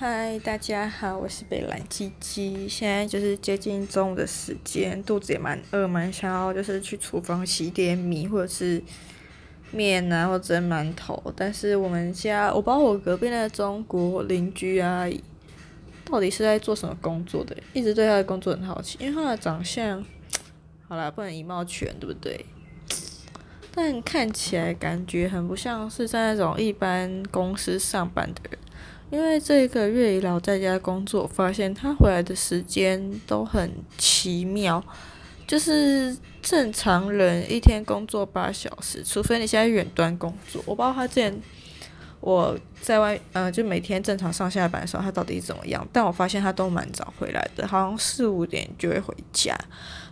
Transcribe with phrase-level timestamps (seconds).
[0.00, 2.68] 嗨，大家好，我是北兰鸡鸡。
[2.68, 8.80] 现在就是接近中午的时间，肚子也蛮饿，蛮想要就是去厨房洗点米或者是
[9.72, 11.20] 面啊，或者蒸馒头。
[11.34, 15.20] 但是我们家，我不知道我隔壁那个中国邻居阿姨
[16.04, 20.06] 到底是在做什么工作的，一直对她的工作很好奇，因为她的长相，
[20.86, 22.46] 好啦，不能以貌取人，对不对？
[23.74, 28.58] 但看起来感觉很不像是在那种一般公司上班的人。
[29.10, 34.82] 因为这个月以来我在家工作，发现他回来的时间都很奇妙，
[35.46, 40.62] 就是正常人一天工作八小时，除非你现在远端工作。
[40.66, 41.40] 我不知道他之前
[42.20, 45.86] 我在外，呃，就每天正常上下班的时候，他到底怎么样？
[45.92, 49.56] 但我发现他都蛮早回来的，好像四五点就会回家。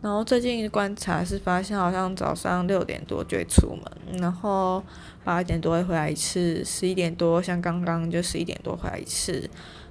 [0.00, 4.80] 然后最近观察是发现，好像早上六点多就会出门，然后
[5.24, 9.50] 八点多会回来一次，十一点多像刚刚就十一点多回来一次，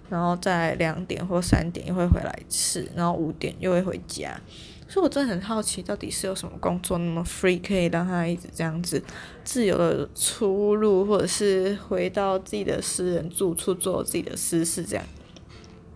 [0.10, 4.40] 然后在两点或三点又会回来一次，然后五点又会回家。
[4.88, 9.04] 所以我真的很好奇，到底是有什么工作那么 free 可以让他一直这样子
[9.44, 15.06] 自由的出入，或者是回到自己的私人住处做自己的私事这样。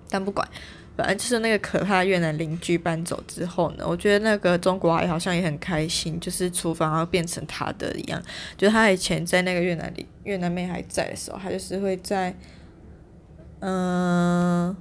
[0.09, 0.45] 但不管。
[0.97, 8.21] 反正就是那个可怕越南邻居搬走之后呢，我觉得那个中国阿姨好像也很开心，就是厨房要变成她的一样。
[8.57, 12.35] 就她以前在那个越南里，越南妹还在的时候，她就是会在，
[13.61, 14.75] 嗯、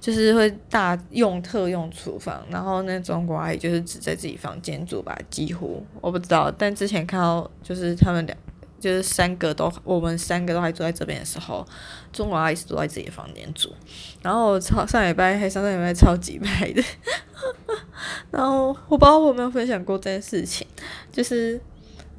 [0.00, 6.50] 就是会大用特用厨房，然后那中国阿姨就是只在自己房间住吧，几乎我不知道。
[6.50, 8.36] 但之前看到就是他们俩。
[8.78, 11.66] 就是三个都，我们三个都还住在这边的时候，
[12.12, 13.72] 中国阿姨是住在自己的房间住。
[14.22, 16.82] 然后超上礼拜还上上礼拜超级拍的，
[18.30, 20.66] 然后我不知道我有没有分享过这件事情，
[21.10, 21.60] 就是。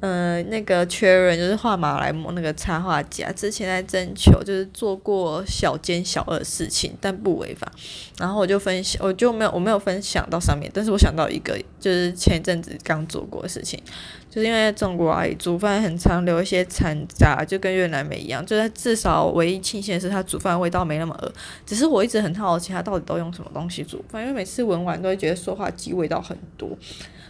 [0.00, 7.68] 呃，那个缺人就是画马来貘那个插画家，之前在征求，就是做过小奸小恶事情，但不违法。
[8.16, 13.82] 然后我就分享，我就没有我没有分享到上面，但是我想到一个，就是前一阵子刚做过的事情，
[14.30, 21.32] 就是因为中国阿姨煮饭很常留一些残渣，就跟越南妹一样，就是至少唯一庆幸的是她煮饭味道没那么恶。
[21.66, 26.70] 只是我一直很好奇她到底都用什么东西煮饭，因为每次闻完都会觉得塑化剂味道很多。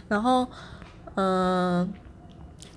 [0.07, 0.47] 然后，
[1.15, 1.91] 嗯、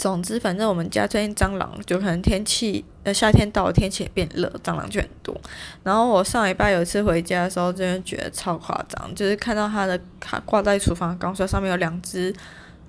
[0.03, 5.41] 总之，反正我们家最近蟑螂就可能天气，呃，夏天到了，天气也变热，蟑螂就很多。
[5.85, 12.35] 然后我上礼拜有一次回家的时候，真的觉得超夸张，就是看到它的它挂在厨房钢刷上面有两只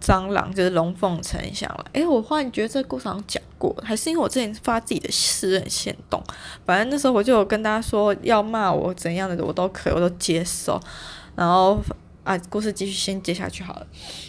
[0.01, 1.85] 蟑螂，就是龙凤呈祥了。
[1.93, 6.19] 诶，我忽然觉得这故事好像讲过，还是因为我之前发自己的私人行动，
[6.65, 10.81] 反正那时候我就有跟大家说要骂我怎样的我都可以，我都接受。
[11.35, 11.79] 然后。
[12.23, 13.87] 啊，故事继续先接下去好了。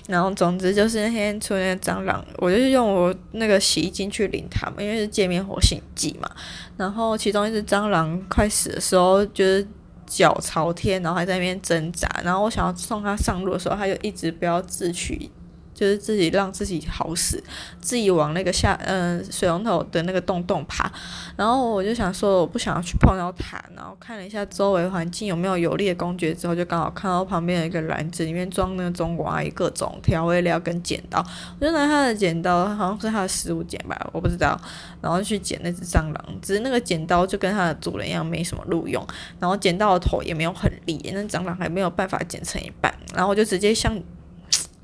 [0.09, 6.29] 然后总之就是那天出现蟑螂，我就是用我那个洗衣精去淋它嘛，因为是界面活性剂嘛。
[6.77, 9.67] 然后其中一只蟑螂快死的时候，就是
[10.07, 12.09] 脚朝天，然后还在那边挣扎。
[12.25, 15.31] 然后我想要送它上路的时候，它就一直不要自取。
[15.75, 17.43] 就是自己让自己好死，
[17.81, 20.91] 自己往那个下，嗯、水龙头的那个洞洞爬，
[21.37, 31.19] 然后我就想说，我不想要去碰到它，然后看了一下周围环境有没有有力的工具之后，就刚好看到旁边有一个篮子，里面装那个中国阿姨各种调味料跟剪刀，
[31.59, 34.59] 我就拿他的剪刀，好像是他的食物剪吧，我不知道，
[35.01, 39.05] 然后去剪那只蟑螂，只是那个剪刀就跟它的主人一样没什么路用，
[39.41, 44.01] 然后剪到的头也没有很利，那蟑螂还没有办法剪成一半，然后我就直接像。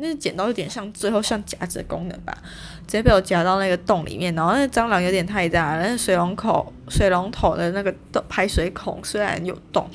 [0.01, 2.37] 那剪刀有点像最后像夹子的功能吧，
[2.87, 7.95] 直接被我夹到那个洞里面，然后那蟑螂有点太大了，那水龙口水龙头的那个
[8.29, 9.89] 排水孔虽然有洞，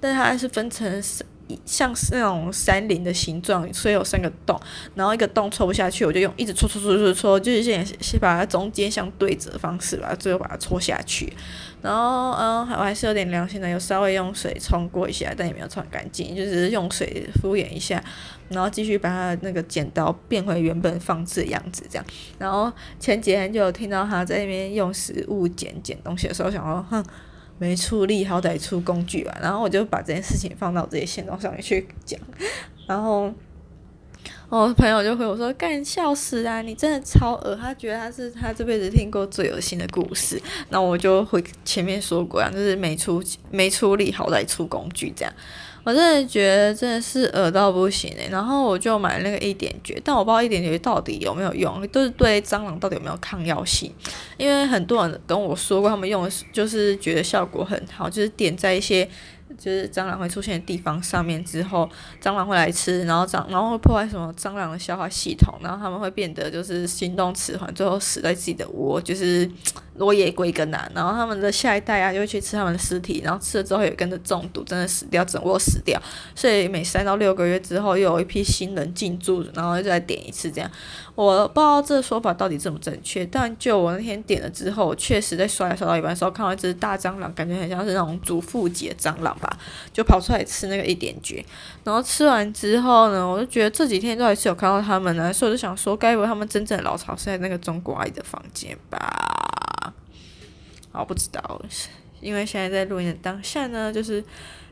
[0.00, 1.02] 但是它是分成
[1.66, 4.58] 像是那种山林的形状，所以有三个洞，
[4.94, 11.30] 然后一个洞戳不下去，我就用一直戳戳戳戳戳，就是先先把它中间像对折的方式吧，最后把它戳下去。
[11.82, 18.02] 然后嗯，我还是有点良心的，有稍微用水冲过一下，但也没有冲干净，就是用水敷衍一下，
[18.48, 22.04] 然后继续把它那个剪刀变回原本放置的样子，这样。
[22.38, 27.04] 然后前几天就有听到他在那边用食物剪剪东西的时候，想说哼。
[27.56, 29.32] 没出力，好歹出工具吧。
[29.40, 32.20] 然后我就把这件事情放到这些线路上面去讲。
[32.88, 33.32] 然后
[34.48, 36.60] 我朋友就回我说：“干，笑死啊！
[36.62, 40.42] 你真的超恶。”他觉得他是他这辈子听过最恶心的故事。
[40.70, 43.22] 那我就回前面说过啊，就是没出
[43.52, 45.32] 没出力，好歹出工具这样。
[45.84, 53.92] 我真的觉得真的是恶到不行诶、然后我就买那个一点绝，但我不知道一点绝到底有没有用，都是对蟑螂到底有没有抗药性，
[54.38, 59.08] 因为很多人跟我说过，他们用的就是觉得效果很好，就是点在一些
[59.58, 61.88] 就是蟑螂会出现的地方上面之后，
[62.22, 69.50] 蟑螂会来吃，然后蟑然后会破坏什么蟑螂的消化系统，然后他们会变得就是行动迟缓，最后死在自己的窝，就是
[69.96, 70.88] 落叶归根呐。
[70.94, 76.00] 然后他们的下一代啊，就会去吃他们的尸体，然后吃了之后也跟着中毒，真的死掉，整窝死掉。
[76.34, 80.70] 所以每三到六个月之后，又有一批新人进驻，然后又再点一次这样。
[81.14, 89.36] 我不知道这个说法到底正不正确，但就我那天点了之后，确实在刷牙刷到一半的时候，看到一只大蟑螂，感觉很像是那种祖父级的蟑螂
[89.92, 91.44] 就跑出来吃那个一点绝。
[91.84, 99.94] 然后吃完之后呢，我就觉得这几天都还是有看到他们呢，所以我就想说，该不会他们真正的老巢是在那个中国阿姨的房间吧？
[100.92, 101.62] 我不知道，
[102.20, 104.24] 因为现在在录音的当下呢，就是。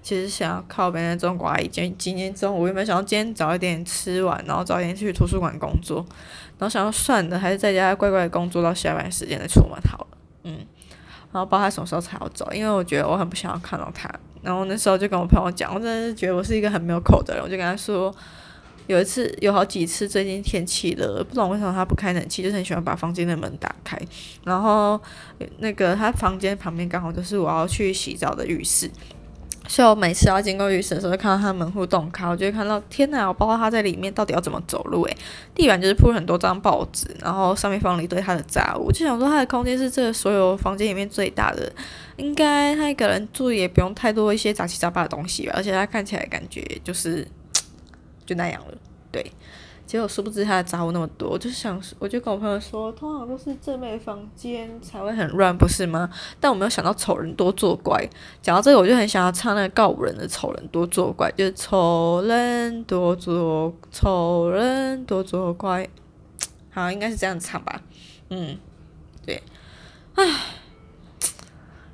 [0.05, 6.05] 其实想要靠别人中国阿姨，今今天中午原本想要今天早一点吃完，然后早一点去图书馆工作，
[6.59, 10.07] 然后想要算了，还是在家乖乖的工作到下班时间再出门好了。
[10.43, 10.59] 嗯，
[11.31, 14.11] 然后不知道他什么时候才要走，因为我觉得我很不想要看到他。
[14.43, 18.15] 然后那时候就跟我朋友讲，我真的是觉得我是一个很没有口的人，我就跟他说，
[18.89, 23.97] 有一次有好几次最近天气热，不懂为什么他不开冷气，就是很喜欢把房间的门打开，
[24.45, 25.01] 然后
[25.59, 28.91] 那个他房间旁边刚好就是我要去洗澡的浴室。
[29.69, 33.27] 所以我每次要经过浴室的时候，看到他门户洞开，我就会看到天哪！
[33.27, 35.17] 我不知道他在里面到底要怎么走路诶，
[35.55, 38.91] 地板就是铺了很多张报纸，然后上面放了一堆他的杂物。
[38.93, 41.73] 就想说，他的空间是这所有房间里面最大的，
[42.17, 45.55] 应该他一个人住也不用太多一些杂七杂八的东西吧？
[45.57, 47.27] 而且他看起来感觉就是
[48.27, 48.75] 就那样了，
[49.11, 49.25] 对。
[49.85, 56.09] 结果殊不知他的杂物那么多，我就想，我就跟我朋友说，通常都是正妹房间才会很乱，不是吗？
[56.41, 58.09] 但我没有想到丑人多作怪。
[58.41, 65.87] 讲到这个，我就很想要唱那个告五人的《丑人多作怪》，就是丑人多作，丑人多作怪。
[66.71, 67.83] 好，应该是这样唱吧。
[68.31, 68.57] 嗯，
[69.27, 69.43] 对。
[70.15, 70.25] 唉，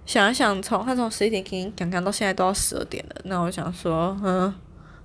[0.07, 4.55] 想一想，从他从十一点给你讲刚到现在都要十二点了，那我想说，嗯。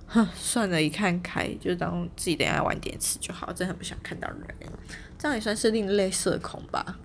[0.06, 4.72] 哼，算了，一看开，就当自己等下晚点吃就好，真的很不想看到人，
[5.18, 6.98] 这样也算是另类社恐吧。